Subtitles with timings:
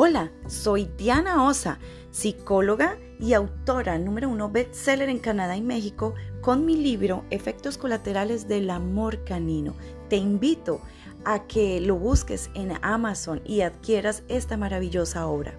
[0.00, 1.80] Hola, soy Diana Osa,
[2.12, 8.46] psicóloga y autora número uno bestseller en Canadá y México con mi libro Efectos colaterales
[8.46, 9.74] del amor canino.
[10.08, 10.80] Te invito
[11.24, 15.54] a que lo busques en Amazon y adquieras esta maravillosa obra.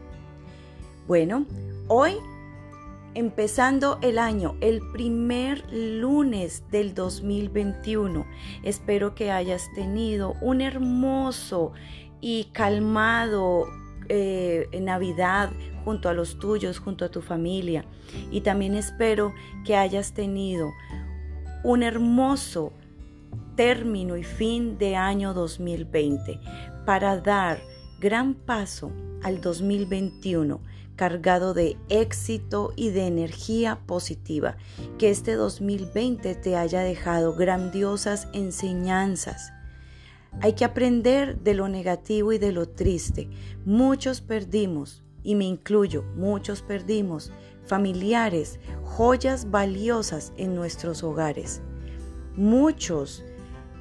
[1.06, 1.46] Bueno,
[1.89, 2.14] hoy
[3.15, 8.25] empezando el año, el primer lunes del 2021.
[8.64, 11.74] Espero que hayas tenido un hermoso
[12.21, 13.65] y calmado
[14.09, 15.51] eh, Navidad
[15.86, 17.86] junto a los tuyos, junto a tu familia.
[18.32, 19.33] Y también espero
[19.65, 20.69] que hayas tenido
[21.63, 22.73] un hermoso
[23.55, 26.39] término y fin de año 2020
[26.85, 27.59] para dar
[27.99, 28.91] gran paso
[29.23, 30.61] al 2021
[30.96, 34.57] cargado de éxito y de energía positiva.
[34.97, 39.53] Que este 2020 te haya dejado grandiosas enseñanzas
[40.42, 43.30] hay que aprender de lo negativo y de lo triste.
[43.66, 47.31] Muchos perdimos, y me incluyo, muchos perdimos
[47.66, 51.61] familiares, joyas valiosas en nuestros hogares.
[52.35, 53.23] Muchos,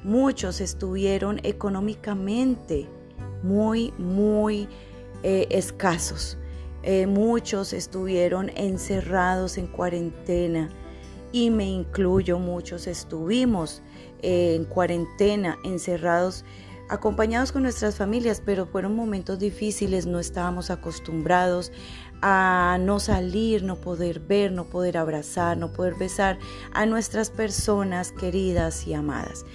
[0.03, 2.87] muchos estuvieron económicamente
[3.41, 4.67] muy, muy
[5.23, 6.37] eh, escasos.
[6.83, 10.69] Eh, muchos estuvieron encerrados en cuarentena
[11.31, 13.81] y me incluyo, muchos estuvimos
[14.21, 16.45] en cuarentena, encerrados,
[16.89, 21.71] acompañados con nuestras familias, pero fueron momentos difíciles, no estábamos acostumbrados
[22.21, 26.37] a no salir, no poder ver, no poder abrazar, no poder besar
[26.73, 29.45] a nuestras personas queridas y amadas.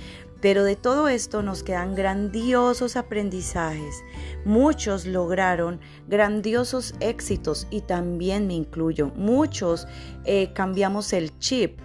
[0.41, 4.05] Pero de todo esto nos quedan grandiosos aprendizajes.
[4.45, 9.11] Muchos lograron grandiosos éxitos y también me incluyo.
[9.17, 9.89] Muchos
[10.27, 11.81] eh, cambiamos el chip,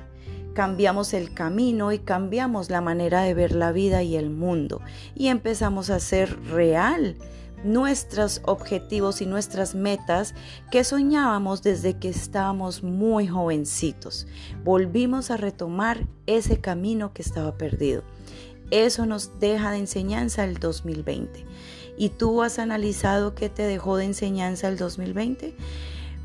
[0.59, 4.81] cambiamos el camino y cambiamos la manera de ver la vida y el mundo
[5.15, 7.15] y empezamos a hacer real
[7.63, 10.35] nuestros objetivos y nuestras metas
[10.69, 14.27] que soñábamos desde que estábamos muy jovencitos.
[14.65, 18.03] Volvimos a retomar ese camino que estaba perdido.
[18.69, 21.45] Eso nos deja de enseñanza el 2020.
[21.97, 25.55] ¿Y tú has analizado qué te dejó de enseñanza el 2020?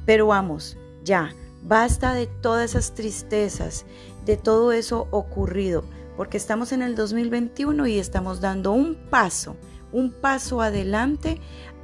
[0.04, 3.86] Pero vamos, ya, basta de todas esas tristezas,
[4.24, 5.84] de todo eso ocurrido,
[6.16, 9.56] porque estamos en el 2021 y estamos dando un paso,
[9.92, 11.40] un paso adelante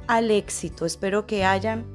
[0.07, 0.85] al éxito.
[0.85, 1.85] Espero que hayan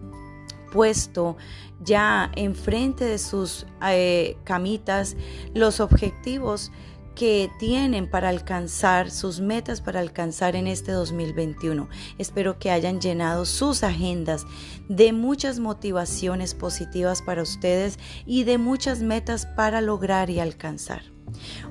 [0.72, 1.36] puesto
[1.80, 5.16] ya enfrente de sus eh, camitas
[5.54, 6.72] los objetivos
[7.16, 11.88] que tienen para alcanzar sus metas para alcanzar en este 2021.
[12.18, 14.46] Espero que hayan llenado sus agendas
[14.88, 21.02] de muchas motivaciones positivas para ustedes y de muchas metas para lograr y alcanzar.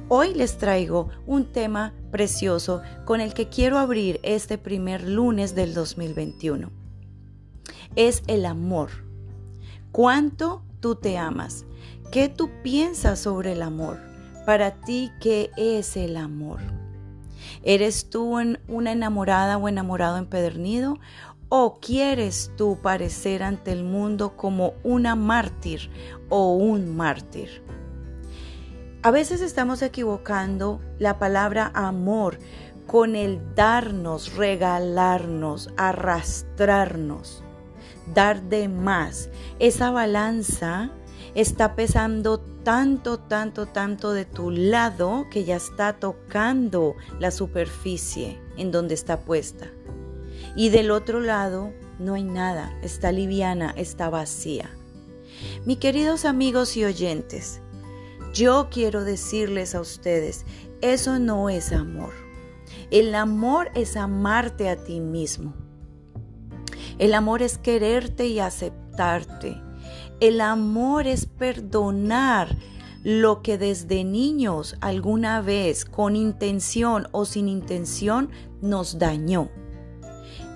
[0.09, 5.75] Hoy les traigo un tema precioso con el que quiero abrir este primer lunes del
[5.75, 6.71] 2021.
[7.95, 8.89] Es el amor.
[9.91, 11.65] ¿Cuánto tú te amas?
[12.11, 14.14] ¿Qué tú piensas sobre el amor?
[14.45, 16.59] Para ti, ¿qué es el amor?
[17.63, 20.99] ¿Eres tú una enamorada o enamorado empedernido?
[21.49, 25.89] ¿O quieres tú parecer ante el mundo como una mártir
[26.29, 27.63] o un mártir?
[29.01, 32.37] A veces estamos equivocando la palabra amor
[32.85, 37.43] con el darnos, regalarnos, arrastrarnos,
[38.13, 39.29] dar de más.
[39.57, 40.91] Esa balanza
[41.33, 48.71] está pesando tanto, tanto, tanto de tu lado que ya está tocando la superficie en
[48.71, 49.67] donde está puesta.
[50.55, 54.69] Y del otro lado no hay nada, está liviana, está vacía.
[55.65, 57.61] Mis queridos amigos y oyentes,
[58.33, 60.45] yo quiero decirles a ustedes,
[60.81, 62.13] eso no es amor.
[62.91, 65.53] El amor es amarte a ti mismo.
[66.97, 69.61] El amor es quererte y aceptarte.
[70.19, 72.55] El amor es perdonar
[73.03, 78.29] lo que desde niños alguna vez con intención o sin intención
[78.61, 79.49] nos dañó.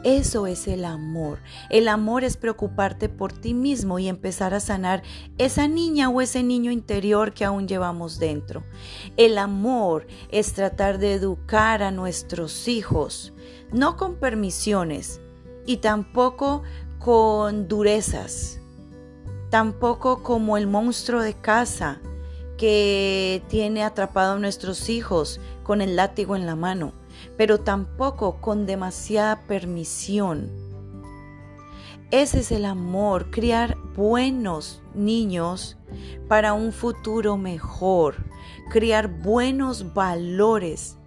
[0.03, 1.39] Eso es el amor.
[1.69, 5.03] El amor es preocuparte por ti mismo y empezar a sanar
[5.37, 8.63] esa niña o ese niño interior que aún llevamos dentro.
[9.17, 13.33] El amor es tratar de educar a nuestros hijos,
[13.73, 15.19] no con permisiones
[15.65, 16.63] y tampoco
[16.97, 18.58] con durezas,
[19.49, 21.99] tampoco como el monstruo de casa
[22.57, 26.93] que tiene atrapado a nuestros hijos con el látigo en la mano,
[27.37, 30.51] pero tampoco con demasiada permisión.
[32.11, 35.77] Ese es el amor, criar buenos niños
[36.27, 38.15] para un futuro mejor,
[38.71, 40.97] criar buenos valores,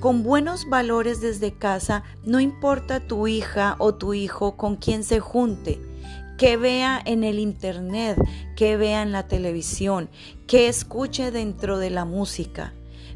[0.00, 5.20] con buenos valores desde casa, no importa tu hija o tu hijo con quien se
[5.20, 5.80] junte,
[6.38, 8.16] que vea en el internet,
[8.56, 10.08] que vea en la televisión,
[10.46, 12.72] que escuche dentro de la música,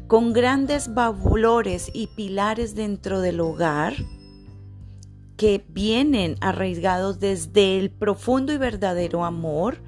[0.07, 3.95] con grandes valores y pilares dentro del hogar
[5.37, 9.81] que vienen arraigados desde el profundo y verdadero amor,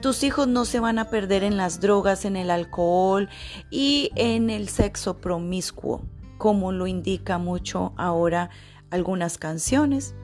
[0.00, 3.28] tus hijos no se van a perder en las drogas, en el alcohol
[3.70, 6.02] y en el sexo promiscuo,
[6.36, 8.50] como lo indica mucho ahora
[8.90, 10.16] algunas canciones,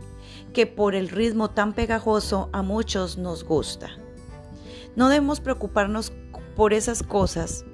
[0.58, 3.90] que por el ritmo tan pegajoso a muchos nos gusta.
[4.96, 6.12] No debemos preocuparnos
[6.56, 7.64] por esas cosas.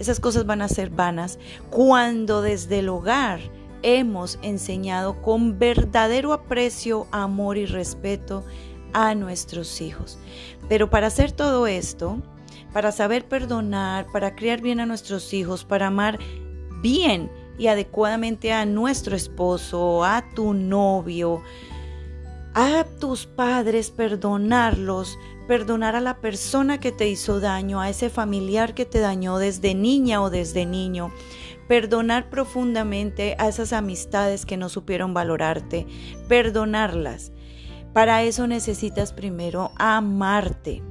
[0.00, 1.38] Esas cosas van a ser vanas
[1.70, 3.38] cuando desde el hogar
[3.82, 8.42] hemos enseñado con verdadero aprecio, amor y respeto
[8.92, 10.18] a nuestros hijos.
[10.68, 12.20] Pero para hacer todo esto,
[12.72, 16.18] para saber perdonar, para criar bien a nuestros hijos, para amar
[16.82, 21.40] bien y adecuadamente a nuestro esposo, a tu novio,
[22.54, 25.18] a tus padres, perdonarlos,
[25.48, 29.74] perdonar a la persona que te hizo daño, a ese familiar que te dañó desde
[29.74, 31.12] niña o desde niño,
[31.66, 35.86] perdonar profundamente a esas amistades que no supieron valorarte,
[36.28, 37.32] perdonarlas.
[37.92, 40.82] Para eso necesitas primero amarte.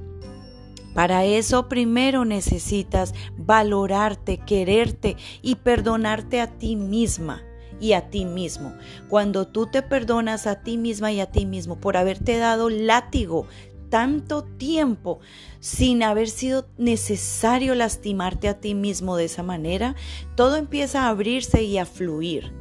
[0.94, 7.42] Para eso primero necesitas valorarte, quererte y perdonarte a ti misma
[7.84, 8.74] y a ti mismo.
[9.10, 13.46] Cuando tú te perdonas a ti misma y a ti mismo por haberte dado látigo
[13.90, 15.20] tanto tiempo
[15.60, 19.96] sin haber sido necesario lastimarte a ti mismo de esa manera,
[20.36, 22.54] todo empieza a abrirse y a fluir.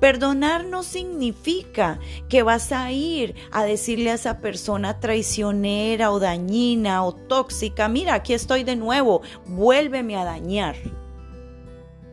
[0.00, 7.04] Perdonar no significa que vas a ir a decirle a esa persona traicionera o dañina
[7.04, 10.74] o tóxica, mira, aquí estoy de nuevo, vuélveme a dañar.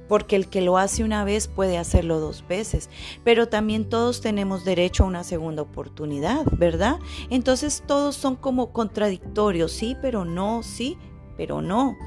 [0.07, 2.89] Porque el que lo hace una vez puede hacerlo dos veces,
[3.23, 6.99] pero también todos tenemos derecho a una segunda oportunidad, ¿verdad?
[7.29, 10.97] Entonces todos son como contradictorios, sí, pero no, sí,
[11.37, 11.97] pero no.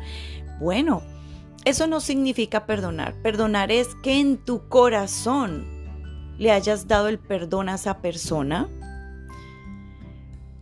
[0.61, 1.03] Bueno,
[1.65, 3.15] eso no significa perdonar.
[3.23, 5.67] Perdonar es que en tu corazón
[6.39, 8.69] le hayas dado el perdón a esa persona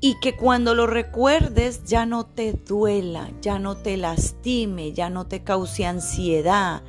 [0.00, 5.26] y que cuando lo recuerdes ya no te duela, ya no te lastime, ya no
[5.26, 6.82] te cause ansiedad,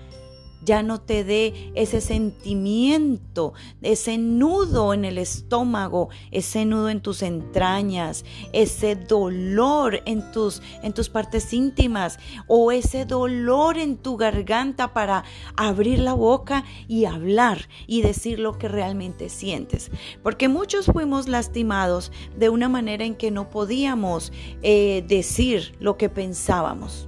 [0.68, 7.22] ya no te dé ese sentimiento, ese nudo en el estómago, ese nudo en tus
[7.22, 14.94] entrañas, ese dolor en tus, en tus partes íntimas o ese dolor en tu garganta
[14.94, 15.24] para
[15.56, 19.90] abrir la boca y hablar y decir lo que realmente sientes.
[20.22, 26.10] Porque muchos fuimos lastimados de una manera en que no podíamos eh, decir lo que
[26.10, 27.08] pensábamos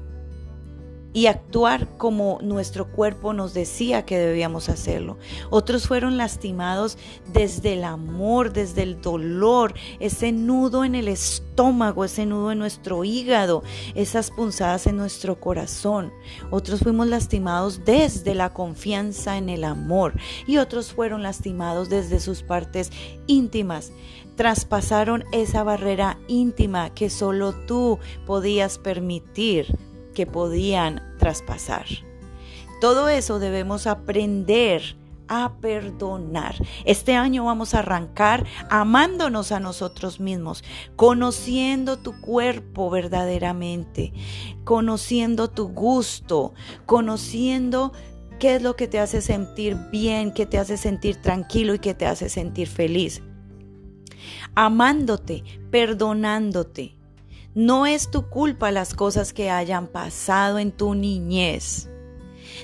[1.12, 5.18] y actuar como nuestro cuerpo nos decía que debíamos hacerlo.
[5.50, 6.98] Otros fueron lastimados
[7.34, 13.04] desde el amor, desde el dolor, ese nudo en el estómago, ese nudo en nuestro
[13.04, 13.64] hígado,
[13.96, 16.14] esas punzadas en nuestro corazón.
[16.52, 20.14] Otros fuimos lastimados desde la confianza en el amor
[20.46, 22.92] y otros fueron lastimados desde sus partes
[23.26, 23.92] íntimas.
[24.36, 29.78] Traspasaron esa barrera íntima que solo tú podías permitir
[30.14, 31.86] que podían traspasar.
[32.82, 34.96] Todo eso debemos aprender
[35.30, 36.56] a perdonar.
[36.86, 40.64] Este año vamos a arrancar amándonos a nosotros mismos,
[40.96, 44.12] conociendo tu cuerpo verdaderamente,
[44.64, 46.54] conociendo tu gusto,
[46.86, 47.94] conociendo
[48.40, 51.94] qué es lo que te hace sentir bien, qué te hace sentir tranquilo y qué
[51.94, 53.22] te hace sentir feliz.
[54.56, 56.99] Amándote, perdonándote
[57.60, 61.90] no es tu culpa las cosas que hayan pasado en tu niñez.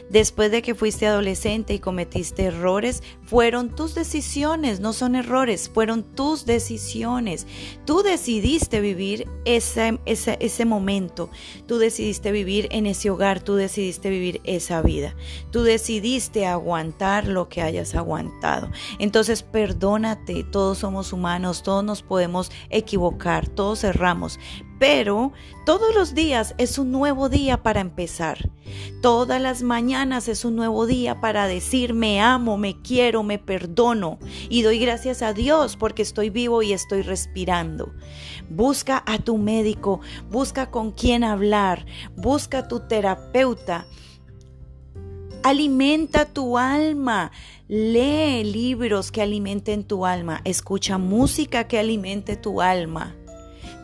[0.10, 6.04] Después de que fuiste adolescente y cometiste errores, fueron tus decisiones, no son errores, fueron
[6.04, 7.48] tus decisiones.
[7.86, 11.30] Tú decidiste vivir ese, ese, ese, momento,
[11.68, 15.16] tú decidiste vivir en ese hogar, tú decidiste vivir esa vida,
[15.52, 18.70] tú decidiste aguantar lo que hayas aguantado.
[19.00, 24.40] Entonces perdónate, todos somos humanos, todos nos podemos equivocar, todos erramos,
[24.80, 25.32] pero
[25.66, 28.50] todos los días es un nuevo día para empezar.
[29.02, 34.20] Todas las mañanas es un nuevo día para decir me amo, me quiero, me perdono
[34.50, 37.94] y doy gracias a Dios porque estoy vivo y estoy respirando.
[38.50, 43.86] Busca a tu médico, busca con quién hablar, busca a tu terapeuta.
[45.44, 47.32] Alimenta tu alma.
[47.68, 50.42] Lee libros que alimenten tu alma.
[50.44, 53.16] Escucha música que alimente tu alma.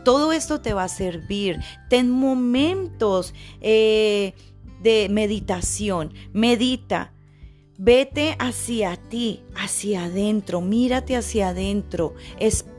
[0.03, 1.60] Todo esto te va a servir.
[1.89, 4.34] Ten momentos eh,
[4.81, 6.13] de meditación.
[6.34, 7.13] Medita.
[7.84, 12.13] Vete hacia ti, hacia adentro, mírate hacia adentro,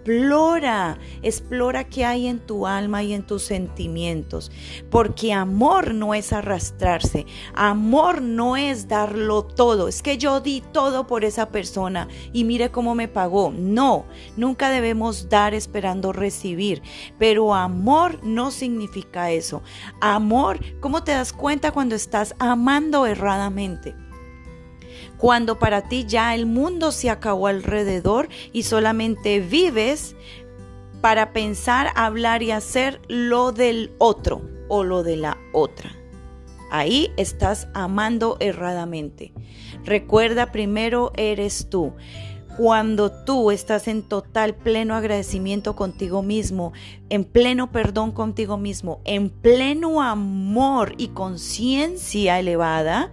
[0.03, 4.51] explora, explora qué hay en tu alma y en tus sentimientos,
[4.91, 11.07] porque amor no es arrastrarse, amor no es darlo todo, es que yo di todo
[11.07, 14.05] por esa persona y mire cómo me pagó, no,
[14.37, 16.83] nunca debemos dar esperando recibir,
[17.19, 19.63] pero amor no significa eso,
[20.01, 23.95] amor, ¿cómo te das cuenta cuando estás amando erradamente?
[25.23, 30.17] Cuando para ti ya el mundo se acabó alrededor y solamente vives
[31.01, 35.93] para pensar, hablar y hacer lo del otro o lo de la otra.
[36.73, 39.33] Ahí estás amando erradamente.
[39.85, 41.93] Recuerda, primero eres tú.
[42.57, 46.73] Cuando tú estás en total pleno agradecimiento contigo mismo,
[47.11, 53.13] en pleno perdón contigo mismo, en pleno amor y conciencia elevada,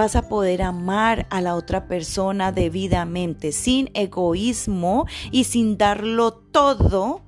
[0.00, 7.20] vas a poder amar a la otra persona debidamente, sin egoísmo y sin darlo todo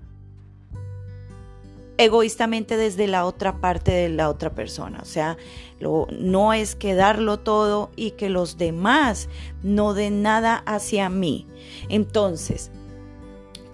[1.98, 5.00] egoístamente desde la otra parte de la otra persona.
[5.02, 5.36] O sea,
[5.80, 9.28] no es que darlo todo y que los demás
[9.62, 11.46] no den nada hacia mí.
[11.90, 12.70] Entonces,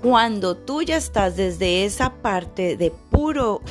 [0.03, 3.63] cuando tú ya estás desde esa parte de puro,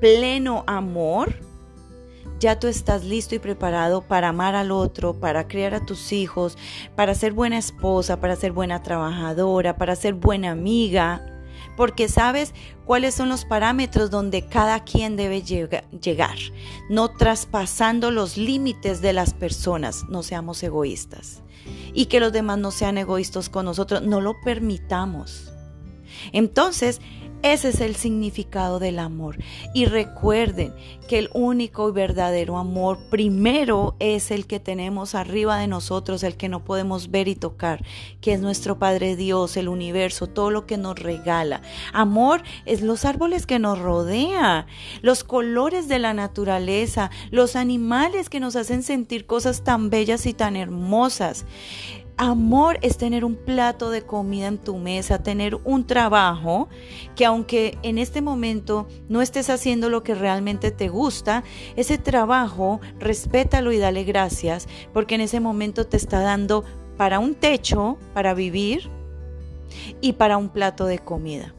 [0.00, 1.51] pleno amor,
[2.42, 6.58] ya tú estás listo y preparado para amar al otro, para criar a tus hijos,
[6.96, 11.24] para ser buena esposa, para ser buena trabajadora, para ser buena amiga,
[11.76, 12.52] porque sabes
[12.84, 16.36] cuáles son los parámetros donde cada quien debe llegar,
[16.90, 21.42] no traspasando los límites de las personas, no seamos egoístas.
[21.94, 25.52] Y que los demás no sean egoístas con nosotros, no lo permitamos.
[26.32, 27.00] Entonces,
[27.42, 29.38] ese es el significado del amor.
[29.74, 30.74] Y recuerden
[31.08, 36.36] que el único y verdadero amor primero es el que tenemos arriba de nosotros, el
[36.36, 37.84] que no podemos ver y tocar,
[38.20, 41.62] que es nuestro Padre Dios, el universo, todo lo que nos regala.
[41.92, 44.66] Amor es los árboles que nos rodean,
[45.02, 50.34] los colores de la naturaleza, los animales que nos hacen sentir cosas tan bellas y
[50.34, 51.44] tan hermosas.
[52.16, 56.68] Amor es tener un plato de comida en tu mesa, tener un trabajo
[57.16, 61.42] que aunque en este momento no estés haciendo lo que realmente te gusta,
[61.74, 66.64] ese trabajo respétalo y dale gracias porque en ese momento te está dando
[66.96, 68.90] para un techo, para vivir
[70.00, 71.54] y para un plato de comida.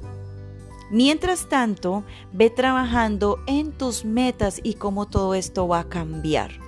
[0.92, 6.63] Mientras tanto, ve trabajando en tus metas y cómo todo esto va a cambiar.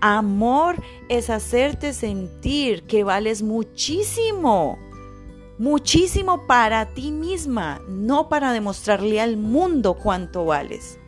[0.00, 4.78] Amor es hacerte sentir que vales muchísimo,
[5.58, 10.98] muchísimo para ti misma, no para demostrarle al mundo cuánto vales.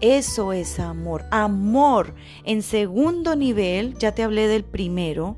[0.00, 1.24] Eso es amor.
[1.30, 2.14] Amor
[2.44, 5.36] en segundo nivel, ya te hablé del primero,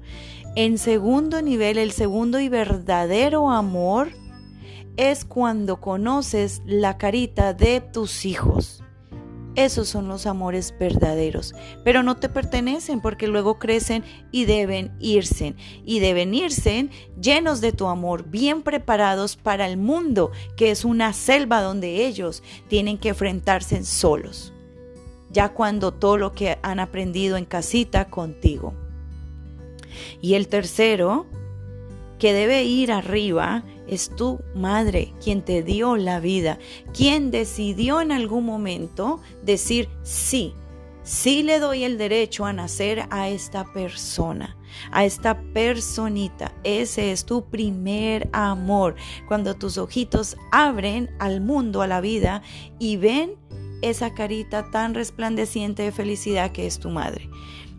[0.56, 4.12] en segundo nivel, el segundo y verdadero amor
[4.96, 8.83] es cuando conoces la carita de tus hijos.
[9.56, 15.54] Esos son los amores verdaderos, pero no te pertenecen porque luego crecen y deben irse.
[15.84, 21.12] Y deben irse llenos de tu amor, bien preparados para el mundo, que es una
[21.12, 24.52] selva donde ellos tienen que enfrentarse solos.
[25.30, 28.74] Ya cuando todo lo que han aprendido en casita contigo.
[30.20, 31.26] Y el tercero,
[32.18, 36.58] que debe ir arriba, es tu madre quien te dio la vida,
[36.92, 40.54] quien decidió en algún momento decir sí,
[41.02, 44.56] sí le doy el derecho a nacer a esta persona,
[44.90, 46.52] a esta personita.
[46.64, 48.96] Ese es tu primer amor.
[49.28, 52.42] Cuando tus ojitos abren al mundo, a la vida
[52.78, 53.36] y ven
[53.82, 57.28] esa carita tan resplandeciente de felicidad que es tu madre.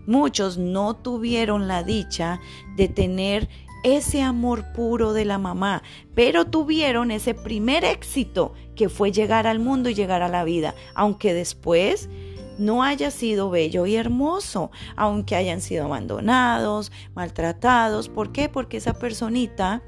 [0.05, 2.39] Muchos no tuvieron la dicha
[2.75, 3.49] de tener
[3.85, 5.83] ese amor puro de la mamá,
[6.15, 10.73] pero tuvieron ese primer éxito que fue llegar al mundo y llegar a la vida,
[10.95, 12.09] aunque después
[12.57, 18.09] no haya sido bello y hermoso, aunque hayan sido abandonados, maltratados.
[18.09, 18.49] ¿Por qué?
[18.49, 19.83] Porque esa personita,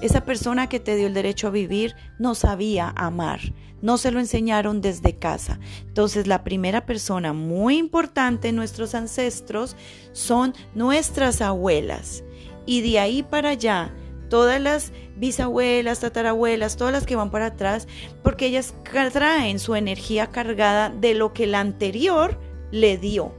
[0.00, 3.40] esa persona que te dio el derecho a vivir, no sabía amar,
[3.82, 5.60] no se lo enseñaron desde casa.
[5.86, 9.76] Entonces la primera persona muy importante en nuestros ancestros
[10.12, 12.24] son nuestras abuelas
[12.66, 13.92] y de ahí para allá,
[14.28, 17.86] todas las bisabuelas, tatarabuelas, todas las que van para atrás,
[18.22, 18.74] porque ellas
[19.12, 22.38] traen su energía cargada de lo que la anterior
[22.70, 23.34] le dio.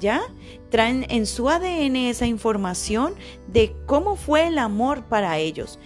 [0.00, 0.22] ¿Ya?
[0.70, 3.14] Traen en su ADN esa información
[3.46, 5.78] de cómo fue el amor para ellos.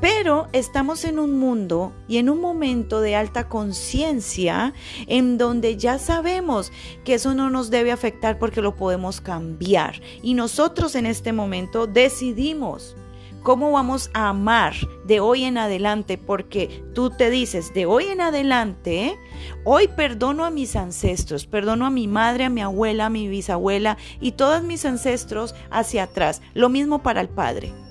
[0.00, 4.74] Pero estamos en un mundo y en un momento de alta conciencia
[5.06, 6.72] en donde ya sabemos
[7.04, 10.00] que eso no nos debe afectar porque lo podemos cambiar.
[10.22, 12.96] Y nosotros en este momento decidimos
[13.44, 14.72] cómo vamos a amar
[15.04, 19.18] de hoy en adelante, porque tú te dices, de hoy en adelante,
[19.64, 23.98] hoy perdono a mis ancestros, perdono a mi madre, a mi abuela, a mi bisabuela
[24.18, 26.40] y todos mis ancestros hacia atrás.
[26.54, 27.83] Lo mismo para el padre.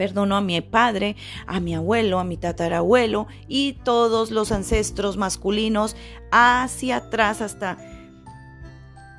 [0.00, 1.14] Perdono a mi padre,
[1.46, 5.94] a mi abuelo, a mi tatarabuelo y todos los ancestros masculinos
[6.32, 7.76] hacia atrás hasta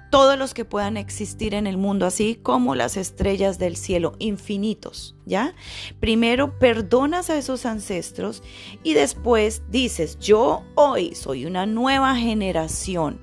[0.10, 5.14] todos los que puedan existir en el mundo, así como las estrellas del cielo, infinitos,
[5.28, 5.54] ¿ya?
[6.00, 8.42] Primero perdonas a esos ancestros
[8.82, 13.22] y después dices, yo hoy soy una nueva generación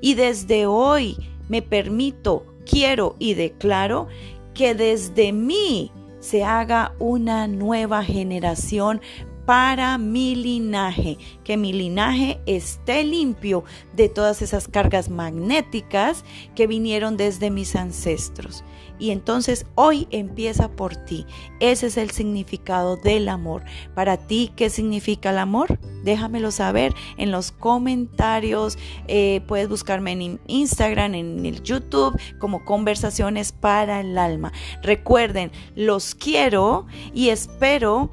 [0.00, 1.16] y desde hoy
[1.48, 4.08] me permito, quiero y declaro
[4.52, 9.00] que desde mí se haga una nueva generación
[9.48, 13.64] para mi linaje, que mi linaje esté limpio
[13.96, 16.22] de todas esas cargas magnéticas
[16.54, 18.62] que vinieron desde mis ancestros.
[18.98, 21.24] Y entonces hoy empieza por ti.
[21.60, 23.62] Ese es el significado del amor.
[23.94, 25.78] Para ti, ¿qué significa el amor?
[26.04, 28.76] Déjamelo saber en los comentarios.
[29.06, 34.52] Eh, puedes buscarme en Instagram, en el YouTube, como conversaciones para el alma.
[34.82, 38.10] Recuerden, los quiero y espero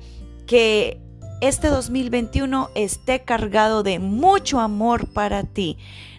[0.47, 1.01] que
[1.41, 5.77] este 2021 esté cargado de mucho amor para ti.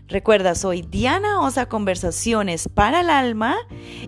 [0.08, 3.56] Recuerda, soy Diana Osa Conversaciones para el Alma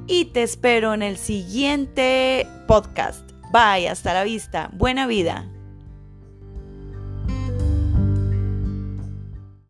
[0.06, 3.28] y te espero en el siguiente podcast.
[3.52, 4.70] Bye, hasta la vista.
[4.74, 5.48] Buena vida.